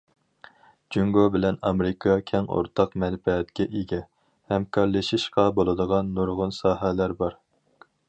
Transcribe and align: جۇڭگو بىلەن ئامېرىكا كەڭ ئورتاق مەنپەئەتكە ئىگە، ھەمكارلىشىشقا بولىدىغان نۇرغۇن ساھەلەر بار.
جۇڭگو 0.95 1.25
بىلەن 1.35 1.59
ئامېرىكا 1.69 2.15
كەڭ 2.31 2.49
ئورتاق 2.57 2.97
مەنپەئەتكە 3.05 3.69
ئىگە، 3.75 4.01
ھەمكارلىشىشقا 4.55 5.49
بولىدىغان 5.61 6.15
نۇرغۇن 6.19 6.61
ساھەلەر 6.63 7.17
بار. 7.23 7.43